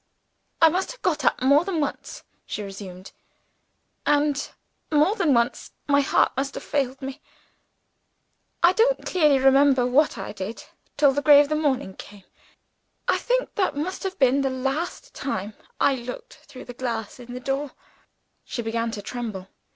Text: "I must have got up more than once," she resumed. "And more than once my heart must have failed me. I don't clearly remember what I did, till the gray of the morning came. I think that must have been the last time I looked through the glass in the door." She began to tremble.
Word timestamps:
"I 0.63 0.69
must 0.69 0.91
have 0.93 1.01
got 1.03 1.23
up 1.23 1.43
more 1.43 1.63
than 1.63 1.79
once," 1.79 2.23
she 2.47 2.63
resumed. 2.63 3.11
"And 4.03 4.49
more 4.91 5.15
than 5.15 5.31
once 5.31 5.73
my 5.87 6.01
heart 6.01 6.31
must 6.35 6.55
have 6.55 6.63
failed 6.63 7.03
me. 7.03 7.21
I 8.63 8.73
don't 8.73 9.05
clearly 9.05 9.37
remember 9.37 9.85
what 9.85 10.17
I 10.17 10.31
did, 10.31 10.63
till 10.97 11.11
the 11.11 11.21
gray 11.21 11.39
of 11.39 11.49
the 11.49 11.55
morning 11.55 11.93
came. 11.93 12.23
I 13.07 13.19
think 13.19 13.53
that 13.53 13.75
must 13.77 14.01
have 14.01 14.17
been 14.17 14.41
the 14.41 14.49
last 14.49 15.13
time 15.13 15.53
I 15.79 15.93
looked 15.93 16.33
through 16.47 16.65
the 16.65 16.73
glass 16.73 17.19
in 17.19 17.35
the 17.35 17.39
door." 17.39 17.69
She 18.43 18.63
began 18.63 18.89
to 18.93 19.03
tremble. 19.03 19.49